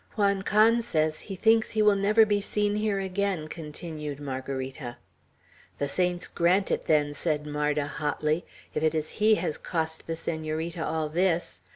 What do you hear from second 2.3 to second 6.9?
seen here again," continued Margarita. "The saints grant it,